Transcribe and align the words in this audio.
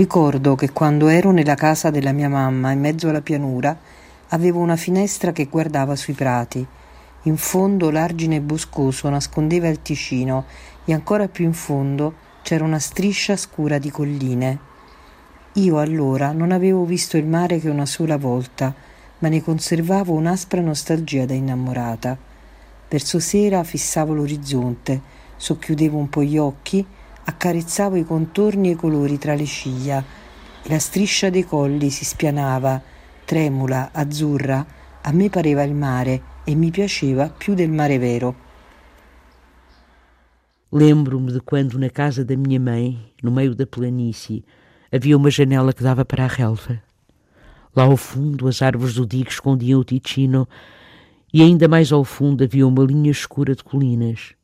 Ricordo 0.00 0.54
che 0.54 0.72
quando 0.72 1.08
ero 1.08 1.30
nella 1.30 1.56
casa 1.56 1.90
della 1.90 2.12
mia 2.12 2.30
mamma 2.30 2.70
in 2.70 2.80
mezzo 2.80 3.10
alla 3.10 3.20
pianura 3.20 3.78
avevo 4.28 4.60
una 4.60 4.76
finestra 4.76 5.30
che 5.30 5.44
guardava 5.44 5.94
sui 5.94 6.14
prati. 6.14 6.66
In 7.24 7.36
fondo 7.36 7.90
l'argine 7.90 8.40
boscoso 8.40 9.10
nascondeva 9.10 9.68
il 9.68 9.82
Ticino 9.82 10.46
e 10.86 10.94
ancora 10.94 11.28
più 11.28 11.44
in 11.44 11.52
fondo 11.52 12.14
c'era 12.40 12.64
una 12.64 12.78
striscia 12.78 13.36
scura 13.36 13.76
di 13.76 13.90
colline. 13.90 14.58
Io 15.56 15.78
allora 15.78 16.32
non 16.32 16.50
avevo 16.50 16.86
visto 16.86 17.18
il 17.18 17.26
mare 17.26 17.60
che 17.60 17.68
una 17.68 17.84
sola 17.84 18.16
volta, 18.16 18.74
ma 19.18 19.28
ne 19.28 19.42
conservavo 19.42 20.14
un'aspra 20.14 20.62
nostalgia 20.62 21.26
da 21.26 21.34
innamorata. 21.34 22.16
Verso 22.88 23.18
sera 23.18 23.62
fissavo 23.64 24.14
l'orizzonte, 24.14 24.98
socchiudevo 25.36 25.98
un 25.98 26.08
po' 26.08 26.22
gli 26.22 26.38
occhi 26.38 26.86
accarezzavo 27.30 27.96
i 27.96 28.04
contorni 28.04 28.68
e 28.68 28.72
i 28.72 28.76
colori 28.76 29.18
tra 29.18 29.34
le 29.34 29.46
ciglia 29.46 30.04
e 30.62 30.68
la 30.68 30.78
striscia 30.78 31.30
dei 31.30 31.44
colli 31.44 31.88
si 31.90 32.04
spianava, 32.04 32.80
tremula, 33.24 33.90
azzurra, 33.92 34.66
a 35.02 35.12
me 35.12 35.30
pareva 35.30 35.62
il 35.62 35.74
mare 35.74 36.22
e 36.44 36.54
mi 36.54 36.70
piaceva 36.70 37.30
più 37.30 37.54
del 37.54 37.70
mare 37.70 37.98
vero. 37.98 38.48
Lembro-me 40.72 41.32
de 41.32 41.40
quando 41.40 41.78
na 41.78 41.88
casa 41.88 42.24
da 42.24 42.36
minha 42.36 42.60
mãe, 42.60 43.12
no 43.22 43.30
meio 43.30 43.54
da 43.54 43.66
planície, 43.66 44.44
havia 44.92 45.16
uma 45.16 45.30
janela 45.30 45.72
que 45.72 45.82
dava 45.82 46.04
para 46.04 46.24
a 46.24 46.28
relva. 46.28 46.80
Lá 47.74 47.84
ao 47.84 47.96
fundo 47.96 48.46
as 48.46 48.62
árvores 48.62 48.94
do 48.94 49.06
digo 49.06 49.30
escondiam 49.30 49.80
o 49.80 49.84
Ticino 49.84 50.48
e 51.32 51.42
ainda 51.42 51.66
mais 51.66 51.92
ao 51.92 52.04
fundo 52.04 52.44
havia 52.44 52.66
uma 52.66 52.84
linha 52.84 53.10
escura 53.10 53.54
de 53.54 53.64
colinas. 53.64 54.34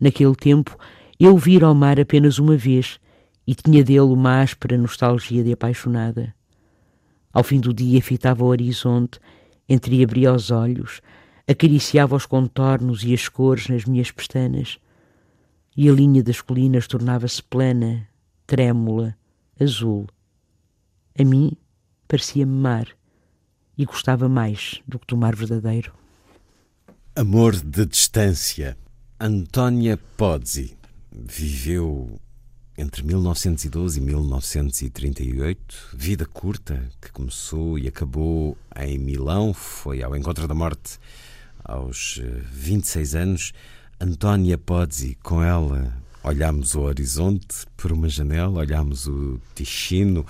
Naquele 0.00 0.34
tempo 0.34 0.76
eu 1.18 1.36
vira 1.36 1.66
ao 1.66 1.74
mar 1.74 2.00
apenas 2.00 2.38
uma 2.38 2.56
vez 2.56 2.98
e 3.46 3.54
tinha 3.54 3.84
dele 3.84 4.00
uma 4.00 4.40
áspera 4.40 4.76
nostalgia 4.76 5.44
de 5.44 5.52
apaixonada. 5.52 6.34
Ao 7.32 7.44
fim 7.44 7.60
do 7.60 7.72
dia 7.72 8.00
fitava 8.02 8.44
o 8.44 8.48
horizonte, 8.48 9.20
entreabria 9.68 10.32
os 10.32 10.50
olhos, 10.50 11.00
acariciava 11.46 12.16
os 12.16 12.26
contornos 12.26 13.04
e 13.04 13.12
as 13.12 13.28
cores 13.28 13.68
nas 13.68 13.84
minhas 13.84 14.10
pestanas, 14.10 14.78
e 15.76 15.88
a 15.88 15.92
linha 15.92 16.22
das 16.22 16.40
colinas 16.40 16.86
tornava-se 16.86 17.42
plana, 17.42 18.08
trêmula, 18.46 19.16
azul. 19.60 20.06
A 21.18 21.24
mim 21.24 21.52
parecia-me 22.08 22.52
mar 22.52 22.88
e 23.76 23.84
gostava 23.84 24.28
mais 24.28 24.80
do 24.86 24.98
que 24.98 25.06
do 25.06 25.16
mar 25.16 25.34
verdadeiro. 25.34 25.92
Amor 27.16 27.56
de 27.56 27.86
distância. 27.86 28.76
Antónia 29.20 29.96
Pozzi 30.16 30.76
viveu 31.14 32.18
entre 32.76 33.04
1912 33.04 34.00
e 34.00 34.02
1938, 34.02 35.90
vida 35.94 36.26
curta 36.26 36.82
que 37.00 37.12
começou 37.12 37.78
e 37.78 37.86
acabou 37.86 38.58
em 38.76 38.98
Milão, 38.98 39.54
foi 39.54 40.02
ao 40.02 40.16
encontro 40.16 40.48
da 40.48 40.54
morte 40.54 40.98
aos 41.62 42.20
26 42.52 43.14
eh, 43.14 43.18
anos. 43.18 43.52
Antónia 44.00 44.58
Pozzi, 44.58 45.16
com 45.22 45.40
ela 45.42 45.96
olhámos 46.24 46.74
o 46.74 46.80
horizonte 46.80 47.66
por 47.76 47.92
uma 47.92 48.08
janela, 48.08 48.60
olhámos 48.60 49.06
o 49.06 49.40
Ticino, 49.54 50.26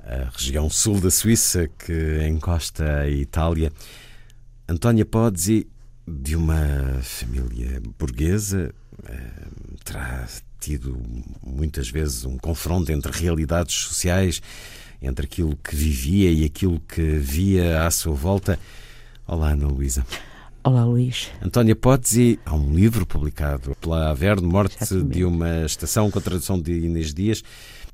a 0.00 0.30
região 0.36 0.68
sul 0.68 1.00
da 1.00 1.10
Suíça 1.10 1.68
que 1.68 2.26
encosta 2.26 3.00
a 3.00 3.08
Itália. 3.08 3.70
Antónia 4.68 5.04
Pozzi, 5.04 5.68
de 6.06 6.34
uma 6.34 7.00
família 7.02 7.80
burguesa, 7.98 8.74
terá 9.84 10.26
tido 10.60 11.00
muitas 11.42 11.88
vezes 11.90 12.24
um 12.24 12.38
confronto 12.38 12.90
entre 12.90 13.12
realidades 13.12 13.74
sociais, 13.74 14.40
entre 15.02 15.26
aquilo 15.26 15.56
que 15.56 15.76
vivia 15.76 16.30
e 16.30 16.44
aquilo 16.44 16.80
que 16.80 17.02
via 17.18 17.86
à 17.86 17.90
sua 17.90 18.14
volta. 18.14 18.58
Olá, 19.26 19.50
Ana 19.50 19.66
Luísa. 19.66 20.06
Olá, 20.62 20.82
Luís. 20.84 21.30
Antónia 21.42 21.76
Pozzi, 21.76 22.40
há 22.46 22.54
um 22.54 22.74
livro 22.74 23.04
publicado 23.04 23.76
pela 23.80 24.10
Averno, 24.10 24.48
Morte 24.48 24.78
de 25.04 25.22
uma 25.22 25.66
Estação, 25.66 26.10
com 26.10 26.18
tradução 26.20 26.58
de 26.58 26.72
Inês 26.72 27.12
Dias, 27.12 27.44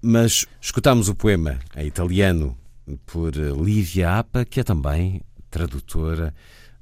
mas 0.01 0.47
escutamos 0.61 1.09
o 1.09 1.15
poema 1.15 1.59
em 1.77 1.87
italiano 1.89 2.57
por 3.07 3.35
Lívia 3.35 4.19
Apa, 4.19 4.45
que 4.45 4.61
é 4.61 4.63
também 4.63 5.21
tradutora 5.51 6.33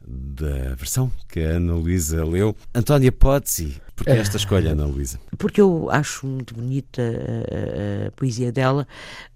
da 0.09 0.75
versão 0.75 1.11
que 1.29 1.41
a 1.41 1.57
Ana 1.57 1.75
Luísa 1.75 2.25
leu. 2.25 2.57
Antónia 2.75 3.13
Pozzi, 3.13 3.81
porque 3.95 4.11
esta 4.11 4.37
escolha, 4.37 4.73
Ana 4.73 4.87
Luísa? 4.87 5.21
Porque 5.37 5.61
eu 5.61 5.91
acho 5.91 6.27
muito 6.27 6.55
bonita 6.55 7.03
a, 7.03 8.07
a 8.07 8.11
poesia 8.13 8.51
dela. 8.51 8.87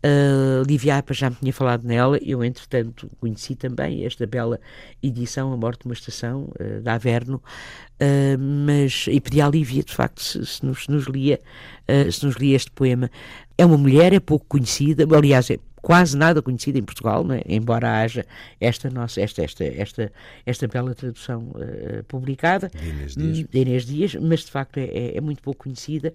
Uh, 0.05 0.63
Lívia 0.67 0.99
Apa 0.99 1.13
já 1.13 1.29
me 1.29 1.37
tinha 1.37 1.53
falado 1.53 1.85
nela, 1.85 2.19
eu 2.23 2.43
entretanto 2.43 3.11
conheci 3.21 3.55
também 3.55 4.05
esta 4.07 4.27
bela 4.27 4.59
edição, 5.03 5.53
A 5.53 5.57
Morte 5.57 5.81
de 5.81 5.87
uma 5.87 5.95
Estação, 5.95 6.49
uh, 6.59 6.81
da 6.81 6.95
Averno, 6.95 7.37
uh, 7.37 8.39
mas, 8.39 9.07
e 9.09 9.21
pedi 9.21 9.43
à 9.43 9.49
Lívia, 9.49 9.83
de 9.83 9.93
facto, 9.93 10.23
se, 10.23 10.47
se, 10.47 10.65
nos, 10.65 10.85
se 10.85 10.91
nos 10.91 11.07
lia, 11.07 11.41
uh, 11.89 12.11
se 12.11 12.25
nos 12.25 12.37
lia 12.37 12.57
este 12.57 12.71
poema. 12.71 13.11
É 13.59 13.67
uma 13.67 13.77
mulher, 13.77 14.13
é 14.13 14.21
pouco 14.21 14.47
conhecida, 14.49 15.05
aliás, 15.15 15.51
é 15.51 15.59
quase 15.83 16.17
nada 16.17 16.41
conhecida 16.41 16.79
em 16.79 16.83
Portugal, 16.83 17.27
é? 17.33 17.43
embora 17.47 18.01
haja 18.01 18.25
esta 18.61 18.89
nossa 18.89 19.21
esta 19.21 19.43
esta 19.43 19.65
esta 19.65 20.13
esta 20.47 20.69
bela 20.69 20.95
tradução 20.95 21.51
uh, 21.51 22.05
publicada 22.05 22.71
de 22.71 22.89
Inês, 22.89 23.15
Dias. 23.15 23.49
de 23.51 23.59
Inês 23.59 23.85
Dias, 23.85 24.15
mas 24.15 24.41
de 24.41 24.51
facto 24.53 24.79
é, 24.79 24.85
é, 24.85 25.17
é, 25.17 25.21
muito 25.21 25.43
pouco 25.43 25.65
conhecida 25.65 26.15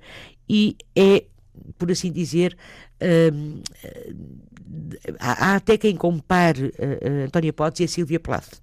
e 0.49 0.77
é 0.95 1.25
por 1.77 1.91
assim 1.91 2.11
dizer 2.11 2.57
uh, 3.01 3.61
há, 5.19 5.51
há, 5.51 5.55
até 5.57 5.77
quem 5.77 5.95
compare 5.95 6.67
uh, 6.67 7.25
Antónia 7.25 7.51
Potts 7.51 7.81
e 7.81 7.83
a 7.83 7.87
Silvia 7.87 8.19
Plath 8.19 8.61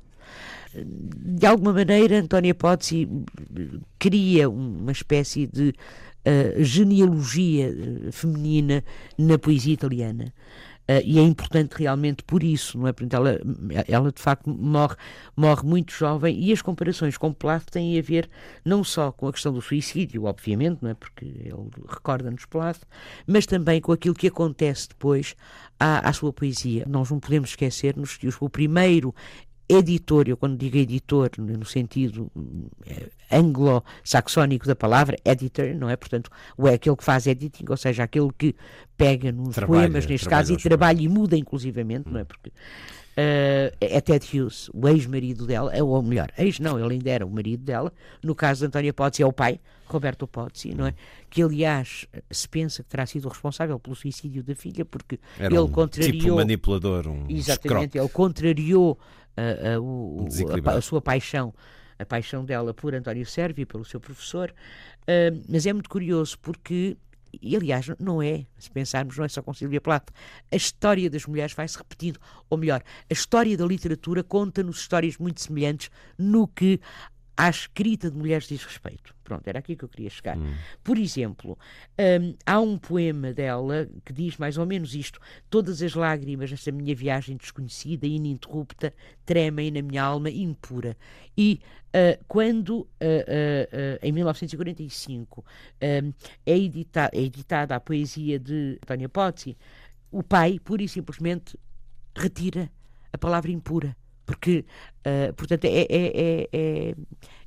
de 0.74 1.46
alguma 1.46 1.72
maneira 1.72 2.18
Antónia 2.18 2.54
Potts 2.54 3.06
cria 3.98 4.48
uma 4.48 4.90
espécie 4.90 5.46
de 5.46 5.68
uh, 6.24 6.64
genealogia 6.64 7.72
feminina 8.10 8.82
na 9.16 9.38
poesia 9.38 9.74
italiana. 9.74 10.32
Uh, 10.86 11.00
e 11.02 11.18
é 11.18 11.22
importante 11.22 11.76
realmente 11.78 12.22
por 12.22 12.42
isso, 12.42 12.78
não 12.78 12.86
é? 12.86 12.92
Portanto, 12.92 13.14
ela, 13.14 13.40
ela 13.88 14.12
de 14.12 14.20
facto 14.20 14.50
morre, 14.50 14.96
morre 15.34 15.66
muito 15.66 15.92
jovem 15.92 16.38
e 16.38 16.52
as 16.52 16.60
comparações 16.60 17.16
com 17.16 17.32
Plath 17.32 17.70
têm 17.70 17.98
a 17.98 18.02
ver 18.02 18.28
não 18.62 18.84
só 18.84 19.10
com 19.10 19.26
a 19.26 19.32
questão 19.32 19.52
do 19.52 19.62
suicídio, 19.62 20.24
obviamente, 20.24 20.80
não 20.82 20.90
é? 20.90 20.94
Porque 20.94 21.24
ele 21.24 21.70
recorda-nos 21.88 22.44
Plath, 22.44 22.82
mas 23.26 23.46
também 23.46 23.80
com 23.80 23.92
aquilo 23.92 24.14
que 24.14 24.28
acontece 24.28 24.90
depois 24.90 25.34
à, 25.80 26.06
à 26.06 26.12
sua 26.12 26.32
poesia. 26.32 26.84
Nós 26.86 27.10
não 27.10 27.18
podemos 27.18 27.50
esquecer-nos 27.50 28.16
que 28.18 28.28
o 28.40 28.50
primeiro 28.50 29.14
editor, 29.68 30.28
eu 30.28 30.36
quando 30.36 30.56
digo 30.56 30.76
editor, 30.76 31.30
no 31.38 31.64
sentido 31.64 32.30
é, 32.86 33.08
anglo-saxónico 33.36 34.66
da 34.66 34.76
palavra, 34.76 35.16
editor, 35.24 35.74
não 35.74 35.88
é? 35.88 35.96
Portanto, 35.96 36.30
o 36.56 36.68
é 36.68 36.74
aquele 36.74 36.96
que 36.96 37.04
faz 37.04 37.26
editing, 37.26 37.64
ou 37.68 37.76
seja, 37.76 38.04
aquele 38.04 38.30
que 38.36 38.54
pega 38.96 39.32
nos 39.32 39.54
trabalha, 39.54 39.82
poemas, 39.82 40.06
neste 40.06 40.28
caso, 40.28 40.52
e 40.52 40.56
trabalha 40.56 41.00
e 41.00 41.08
muda 41.08 41.36
inclusivamente, 41.36 42.08
hum. 42.08 42.12
não 42.12 42.20
é? 42.20 42.22
Hum. 42.22 42.26
Porque 42.26 42.52
Uh, 43.14 43.70
é 43.80 44.00
Ted 44.00 44.26
Hughes, 44.26 44.68
o 44.74 44.88
ex-marido 44.88 45.46
dela, 45.46 45.72
ou 45.84 46.02
melhor, 46.02 46.32
ex 46.36 46.58
não, 46.58 46.84
ele 46.84 46.94
ainda 46.94 47.10
era 47.10 47.24
o 47.24 47.30
marido 47.30 47.62
dela, 47.62 47.92
no 48.20 48.34
caso 48.34 48.62
de 48.62 48.66
Antónia 48.66 48.92
Pozzi 48.92 49.22
é 49.22 49.26
o 49.26 49.32
pai, 49.32 49.60
Roberto 49.86 50.26
Pozzi, 50.26 50.74
não 50.74 50.88
é? 50.88 50.94
Que 51.30 51.40
aliás 51.40 52.08
se 52.28 52.48
pensa 52.48 52.82
que 52.82 52.88
terá 52.88 53.06
sido 53.06 53.28
responsável 53.28 53.78
pelo 53.78 53.94
suicídio 53.94 54.42
da 54.42 54.56
filha, 54.56 54.84
porque 54.84 55.20
era 55.38 55.46
ele 55.46 55.60
um 55.60 55.68
contrariou. 55.68 56.20
Tipo 56.20 56.34
manipulador, 56.34 57.06
um 57.06 57.26
Exatamente, 57.28 57.66
escroque. 57.66 57.98
ele 57.98 58.08
contrariou 58.08 58.98
a, 59.36 59.74
a, 59.74 59.80
o, 59.80 60.26
a, 60.66 60.70
a, 60.72 60.80
sua 60.80 61.00
paixão, 61.00 61.52
a 61.98 62.04
paixão 62.04 62.44
dela 62.44 62.72
por 62.72 62.94
António 62.94 63.26
Sérvio, 63.26 63.66
pelo 63.66 63.84
seu 63.84 64.00
professor, 64.00 64.52
uh, 65.02 65.42
mas 65.48 65.66
é 65.66 65.72
muito 65.72 65.88
curioso 65.90 66.38
porque 66.40 66.96
E, 67.42 67.56
aliás, 67.56 67.86
não 67.98 68.22
é, 68.22 68.46
se 68.58 68.70
pensarmos, 68.70 69.16
não 69.16 69.24
é 69.24 69.28
só 69.28 69.42
com 69.42 69.52
Silvia 69.52 69.80
Plath. 69.80 70.10
A 70.52 70.56
história 70.56 71.10
das 71.10 71.26
mulheres 71.26 71.52
vai-se 71.52 71.76
repetindo. 71.76 72.20
Ou 72.48 72.56
melhor, 72.56 72.80
a 73.10 73.12
história 73.12 73.56
da 73.56 73.66
literatura 73.66 74.22
conta-nos 74.22 74.78
histórias 74.78 75.18
muito 75.18 75.40
semelhantes 75.40 75.90
no 76.16 76.46
que 76.46 76.80
à 77.36 77.48
escrita 77.48 78.10
de 78.10 78.16
mulheres 78.16 78.46
diz 78.46 78.64
respeito. 78.64 79.14
Pronto, 79.24 79.46
era 79.48 79.58
aqui 79.58 79.74
que 79.74 79.84
eu 79.84 79.88
queria 79.88 80.10
chegar. 80.10 80.36
Hum. 80.36 80.54
Por 80.82 80.98
exemplo, 80.98 81.58
um, 81.98 82.34
há 82.44 82.60
um 82.60 82.78
poema 82.78 83.32
dela 83.32 83.88
que 84.04 84.12
diz 84.12 84.36
mais 84.36 84.58
ou 84.58 84.66
menos 84.66 84.94
isto: 84.94 85.18
Todas 85.50 85.82
as 85.82 85.94
lágrimas 85.94 86.50
nesta 86.50 86.70
minha 86.70 86.94
viagem 86.94 87.36
desconhecida 87.36 88.06
e 88.06 88.16
ininterrupta 88.16 88.92
tremem 89.24 89.70
na 89.70 89.82
minha 89.82 90.02
alma 90.02 90.30
impura. 90.30 90.96
E 91.36 91.60
uh, 91.88 92.24
quando, 92.28 92.80
uh, 92.80 92.86
uh, 92.86 93.98
em 94.02 94.12
1945, 94.12 95.44
um, 96.04 96.12
é, 96.46 96.56
edita 96.56 97.10
é 97.12 97.20
editada 97.20 97.74
a 97.74 97.80
poesia 97.80 98.38
de 98.38 98.78
Antónia 98.82 99.08
Pozzi, 99.08 99.56
o 100.10 100.22
pai, 100.22 100.60
pura 100.62 100.82
e 100.82 100.88
simplesmente, 100.88 101.58
retira 102.14 102.70
a 103.12 103.18
palavra 103.18 103.50
impura 103.50 103.96
porque, 104.26 104.64
uh, 105.00 105.32
portanto, 105.34 105.64
é, 105.66 105.86
é, 105.88 106.48
é, 106.52 106.94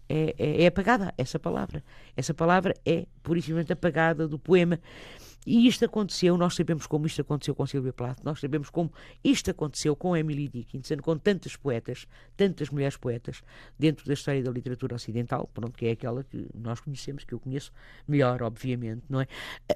é, 0.10 0.64
é, 0.64 0.68
apagada 0.68 1.14
essa 1.18 1.38
palavra. 1.38 1.84
Essa 2.16 2.34
palavra 2.34 2.74
é 2.86 3.06
purissimamente 3.22 3.74
apagada 3.74 4.28
do 4.28 4.40
poema. 4.40 4.80
E 5.46 5.66
isto 5.66 5.86
aconteceu, 5.86 6.38
nós 6.38 6.56
sabemos 6.56 6.86
como 6.88 7.08
isto 7.08 7.22
aconteceu 7.22 7.56
com 7.56 7.66
Silvia 7.66 7.94
Plath, 7.94 8.20
nós 8.22 8.38
sabemos 8.38 8.70
como 8.70 8.92
isto 9.24 9.50
aconteceu 9.50 9.96
com 9.96 10.16
Emily 10.16 10.50
Dickinson, 10.50 10.98
com 10.98 11.18
tantas 11.18 11.56
poetas, 11.56 12.06
tantas 12.36 12.70
mulheres 12.70 12.98
poetas, 12.98 13.42
dentro 13.80 14.06
da 14.06 14.14
história 14.14 14.44
da 14.44 14.52
literatura 14.52 14.96
ocidental, 14.96 15.50
pronto, 15.54 15.72
que 15.72 15.86
é 15.86 15.92
aquela 15.92 16.22
que 16.22 16.50
nós 16.54 16.82
conhecemos, 16.82 17.24
que 17.24 17.34
eu 17.34 17.40
conheço 17.40 17.72
melhor, 18.06 18.44
obviamente, 18.44 19.04
não 19.08 19.22
é? 19.22 19.28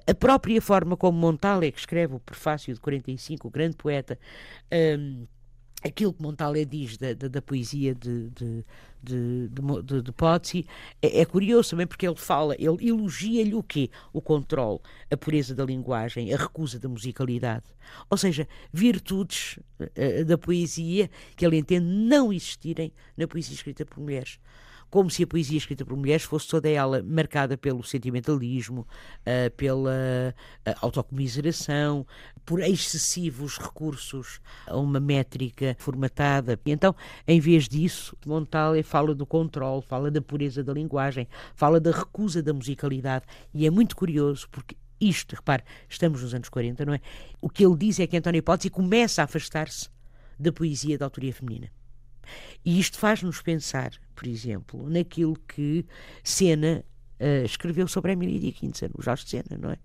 A 0.05 0.13
própria 0.13 0.61
forma 0.61 0.97
como 0.97 1.17
Montalé, 1.17 1.71
que 1.71 1.79
escreve 1.79 2.15
o 2.15 2.19
prefácio 2.19 2.73
de 2.73 2.79
45, 2.81 3.47
o 3.47 3.49
grande 3.49 3.77
poeta, 3.77 4.19
um, 4.99 5.25
aquilo 5.83 6.13
que 6.13 6.21
Montalé 6.21 6.65
diz 6.65 6.97
da, 6.97 7.13
da, 7.13 7.27
da 7.27 7.41
poesia 7.41 7.95
de, 7.95 8.29
de, 8.29 8.65
de, 9.01 9.49
de, 9.49 10.01
de 10.01 10.11
Pozzi 10.11 10.65
é, 11.01 11.21
é, 11.21 11.25
curioso 11.25 11.71
também 11.71 11.87
porque 11.87 12.07
ele 12.07 12.15
fala, 12.15 12.55
ele 12.55 12.87
elogia-lhe 12.87 13.55
o 13.55 13.63
quê? 13.63 13.89
O 14.13 14.21
controle, 14.21 14.79
a 15.09 15.17
pureza 15.17 15.55
da 15.55 15.65
linguagem, 15.65 16.33
a 16.33 16.37
recusa 16.37 16.79
da 16.79 16.87
musicalidade. 16.87 17.65
Ou 18.09 18.17
seja, 18.17 18.47
virtudes 18.71 19.59
uh, 19.79 20.25
da 20.25 20.37
poesia 20.37 21.09
que 21.35 21.45
ele 21.45 21.57
entende 21.57 21.85
não 21.85 22.31
existirem 22.31 22.93
na 23.17 23.27
poesia 23.27 23.55
escrita 23.55 23.85
por 23.85 23.99
mulheres 23.99 24.39
como 24.91 25.09
se 25.09 25.23
a 25.23 25.27
poesia 25.27 25.57
escrita 25.57 25.85
por 25.85 25.95
mulheres 25.95 26.23
fosse 26.23 26.49
toda 26.49 26.69
ela 26.69 27.01
marcada 27.01 27.57
pelo 27.57 27.81
sentimentalismo, 27.81 28.81
uh, 29.21 29.49
pela 29.55 29.89
uh, 29.89 30.73
autocomiseração, 30.81 32.05
por 32.45 32.59
excessivos 32.59 33.57
recursos 33.57 34.41
a 34.67 34.77
uma 34.77 34.99
métrica 34.99 35.75
formatada. 35.79 36.59
Então, 36.65 36.93
em 37.25 37.39
vez 37.39 37.69
disso, 37.69 38.15
Montalé 38.25 38.83
fala 38.83 39.15
do 39.15 39.25
controle, 39.25 39.81
fala 39.81 40.11
da 40.11 40.21
pureza 40.21 40.61
da 40.61 40.73
linguagem, 40.73 41.27
fala 41.55 41.79
da 41.79 41.91
recusa 41.91 42.43
da 42.43 42.53
musicalidade. 42.53 43.25
E 43.53 43.65
é 43.65 43.69
muito 43.69 43.95
curioso 43.95 44.47
porque 44.51 44.75
isto, 44.99 45.35
repare, 45.35 45.63
estamos 45.89 46.21
nos 46.21 46.33
anos 46.33 46.49
40, 46.49 46.85
não 46.85 46.93
é? 46.93 46.99
O 47.41 47.49
que 47.49 47.65
ele 47.65 47.77
diz 47.77 47.99
é 47.99 48.05
que 48.05 48.17
António 48.17 48.39
Hipótese 48.39 48.69
começa 48.69 49.21
a 49.21 49.25
afastar-se 49.25 49.89
da 50.37 50.51
poesia 50.51 50.97
da 50.97 51.05
autoria 51.05 51.33
feminina. 51.33 51.71
E 52.63 52.79
isto 52.79 52.97
faz-nos 52.97 53.41
pensar, 53.41 53.91
por 54.15 54.27
exemplo, 54.27 54.87
naquilo 54.87 55.35
que 55.47 55.85
Sena 56.23 56.85
uh, 57.19 57.45
escreveu 57.45 57.87
sobre 57.87 58.11
Emily 58.11 58.39
Dickinson, 58.39 58.89
o 58.93 59.01
Jorge 59.01 59.27
Sena, 59.27 59.57
não 59.59 59.71
é? 59.71 59.77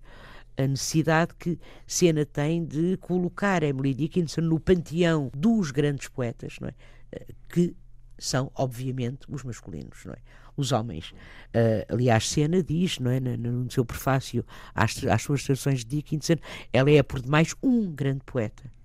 A 0.59 0.67
necessidade 0.67 1.33
que 1.35 1.59
Sena 1.85 2.25
tem 2.25 2.65
de 2.65 2.97
colocar 2.97 3.61
Emily 3.63 3.93
Dickinson 3.93 4.41
no 4.41 4.59
panteão 4.59 5.31
dos 5.35 5.71
grandes 5.71 6.07
poetas, 6.07 6.57
não 6.61 6.67
é? 6.67 6.73
Uh, 7.15 7.33
que 7.49 7.75
são, 8.19 8.51
obviamente, 8.55 9.19
os 9.29 9.43
masculinos, 9.43 10.05
não 10.05 10.13
é? 10.13 10.17
Os 10.55 10.71
homens. 10.71 11.11
Uh, 11.11 11.85
aliás, 11.89 12.29
Sena 12.29 12.61
diz, 12.61 12.99
não 12.99 13.09
é? 13.09 13.19
No, 13.19 13.37
no 13.37 13.71
seu 13.71 13.85
prefácio 13.85 14.45
às, 14.73 15.03
às 15.05 15.21
suas 15.23 15.43
traduções 15.43 15.79
de 15.79 15.97
Dickinson, 15.97 16.35
ela 16.71 16.91
é, 16.91 17.01
por 17.01 17.21
demais, 17.21 17.55
um 17.63 17.91
grande 17.91 18.21
poeta 18.23 18.76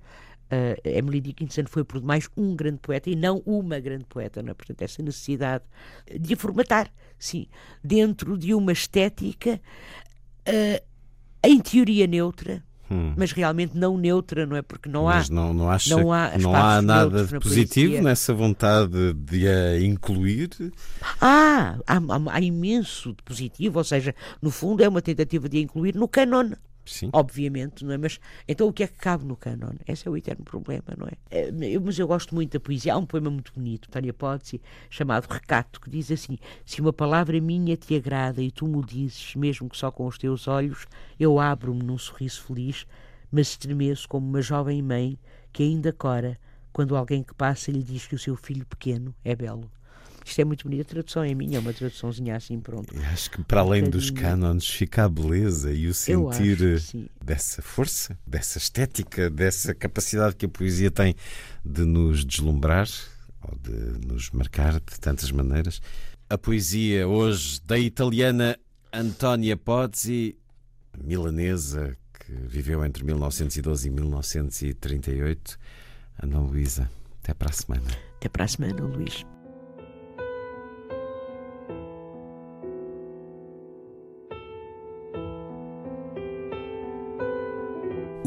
uh, 0.52 0.80
Emily 0.84 1.20
Dickinson 1.20 1.64
foi 1.66 1.82
por 1.82 2.00
demais 2.00 2.28
um 2.36 2.54
grande 2.54 2.78
poeta 2.78 3.08
e 3.08 3.16
não 3.16 3.42
uma 3.46 3.80
grande 3.80 4.04
poeta, 4.04 4.42
não 4.42 4.50
é? 4.50 4.54
portanto 4.54 4.82
essa 4.82 5.02
necessidade 5.02 5.64
de 6.20 6.34
a 6.34 6.36
formatar, 6.36 6.92
sim, 7.18 7.46
dentro 7.82 8.36
de 8.36 8.54
uma 8.54 8.72
estética 8.72 9.60
uh, 10.48 10.84
em 11.44 11.60
teoria 11.60 12.06
neutra, 12.06 12.62
hum. 12.90 13.14
mas 13.16 13.32
realmente 13.32 13.76
não 13.76 13.96
neutra, 13.96 14.46
não 14.46 14.56
é? 14.56 14.62
Porque 14.62 14.88
não 14.88 15.04
mas 15.04 15.30
há. 15.30 15.34
Não, 15.34 15.52
não, 15.52 15.70
acha 15.70 15.96
não 15.96 16.12
há, 16.12 16.38
não 16.38 16.54
há 16.54 16.82
nada 16.82 17.24
de 17.24 17.40
positivo 17.40 17.88
poesia. 17.88 18.02
nessa 18.02 18.34
vontade 18.34 19.14
de 19.14 19.48
a 19.48 19.80
incluir? 19.80 20.50
Ah, 21.20 21.78
há, 21.86 21.96
há, 21.96 22.34
há, 22.34 22.40
imenso 22.40 23.12
de 23.12 23.22
positivo, 23.22 23.78
ou 23.78 23.84
seja, 23.84 24.14
no 24.40 24.50
fundo 24.50 24.84
é 24.84 24.88
uma 24.88 25.02
tentativa 25.02 25.48
de 25.48 25.58
a 25.58 25.60
incluir 25.60 25.94
no 25.94 26.06
canon. 26.06 26.52
Sim. 26.84 27.10
Obviamente, 27.12 27.84
não 27.84 27.92
é? 27.92 27.98
Mas 27.98 28.18
então 28.46 28.68
o 28.68 28.72
que 28.72 28.82
é 28.82 28.86
que 28.86 28.98
cabe 28.98 29.24
no 29.24 29.36
canon? 29.36 29.74
Esse 29.86 30.08
é 30.08 30.10
o 30.10 30.16
eterno 30.16 30.44
problema, 30.44 30.84
não 30.96 31.06
é? 31.06 31.12
é 31.30 31.48
eu, 31.48 31.80
mas 31.80 31.98
eu 31.98 32.06
gosto 32.06 32.34
muito 32.34 32.52
da 32.52 32.60
poesia. 32.60 32.94
Há 32.94 32.98
um 32.98 33.06
poema 33.06 33.30
muito 33.30 33.52
bonito, 33.52 33.88
Tânia 33.88 34.12
Pozzi, 34.12 34.60
chamado 34.90 35.26
Recato, 35.30 35.80
que 35.80 35.88
diz 35.88 36.10
assim: 36.10 36.38
Se 36.64 36.80
uma 36.80 36.92
palavra 36.92 37.40
minha 37.40 37.76
te 37.76 37.94
agrada 37.94 38.42
e 38.42 38.50
tu 38.50 38.66
me 38.66 38.84
dizes, 38.84 39.34
mesmo 39.36 39.68
que 39.68 39.76
só 39.76 39.90
com 39.90 40.06
os 40.06 40.18
teus 40.18 40.48
olhos, 40.48 40.86
eu 41.18 41.38
abro-me 41.38 41.82
num 41.82 41.98
sorriso 41.98 42.42
feliz, 42.42 42.86
mas 43.30 43.48
estremeço 43.48 44.08
como 44.08 44.26
uma 44.26 44.42
jovem 44.42 44.82
mãe 44.82 45.18
que 45.52 45.62
ainda 45.62 45.92
cora 45.92 46.38
quando 46.72 46.96
alguém 46.96 47.22
que 47.22 47.34
passa 47.34 47.70
lhe 47.70 47.82
diz 47.82 48.06
que 48.06 48.14
o 48.14 48.18
seu 48.18 48.34
filho 48.34 48.66
pequeno 48.66 49.14
é 49.24 49.36
belo. 49.36 49.70
Isto 50.24 50.40
é 50.40 50.44
muito 50.44 50.64
bonito, 50.64 50.82
a 50.82 50.90
tradução 50.90 51.24
é 51.24 51.34
minha, 51.34 51.58
é 51.58 51.60
uma 51.60 51.72
traduçãozinha 51.72 52.36
assim, 52.36 52.60
pronto. 52.60 52.94
Eu 52.94 53.02
acho 53.06 53.30
que 53.30 53.42
para 53.42 53.60
além 53.60 53.84
um 53.84 53.90
dos 53.90 54.10
cânones 54.10 54.68
fica 54.68 55.04
a 55.04 55.08
beleza 55.08 55.72
e 55.72 55.88
o 55.88 55.94
sentir 55.94 56.80
dessa 57.24 57.60
força, 57.60 58.18
dessa 58.26 58.58
estética, 58.58 59.28
dessa 59.28 59.74
capacidade 59.74 60.36
que 60.36 60.46
a 60.46 60.48
poesia 60.48 60.90
tem 60.90 61.14
de 61.64 61.84
nos 61.84 62.24
deslumbrar 62.24 62.88
ou 63.42 63.58
de 63.58 64.06
nos 64.06 64.30
marcar 64.30 64.74
de 64.74 65.00
tantas 65.00 65.30
maneiras. 65.30 65.80
A 66.30 66.38
poesia 66.38 67.06
hoje 67.06 67.60
da 67.64 67.78
italiana 67.78 68.56
Antonia 68.92 69.56
Pozzi, 69.56 70.36
milanesa, 71.02 71.96
que 72.12 72.32
viveu 72.32 72.84
entre 72.84 73.04
1912 73.04 73.88
e 73.88 73.90
1938. 73.90 75.58
Ana 76.22 76.40
Luísa, 76.40 76.90
até 77.22 77.34
para 77.34 77.50
a 77.50 77.52
semana. 77.52 77.90
Até 78.16 78.28
para 78.28 78.44
a 78.44 78.48
semana, 78.48 78.82
Luís. 78.82 79.24